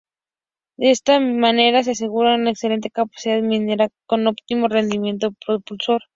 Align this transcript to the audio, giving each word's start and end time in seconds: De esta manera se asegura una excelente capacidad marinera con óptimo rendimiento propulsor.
De 0.77 0.89
esta 0.89 1.19
manera 1.19 1.83
se 1.83 1.91
asegura 1.91 2.33
una 2.33 2.49
excelente 2.49 2.89
capacidad 2.89 3.39
marinera 3.39 3.89
con 4.07 4.25
óptimo 4.25 4.67
rendimiento 4.67 5.29
propulsor. 5.45 6.01